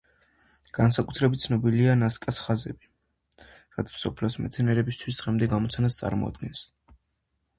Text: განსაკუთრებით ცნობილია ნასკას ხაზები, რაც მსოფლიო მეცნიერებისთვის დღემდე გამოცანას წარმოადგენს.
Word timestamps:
განსაკუთრებით 0.77 1.43
ცნობილია 1.43 1.93
ნასკას 2.03 2.39
ხაზები, 2.45 2.89
რაც 3.79 3.93
მსოფლიო 3.97 4.43
მეცნიერებისთვის 4.47 5.21
დღემდე 5.23 5.51
გამოცანას 5.55 6.01
წარმოადგენს. 6.03 6.65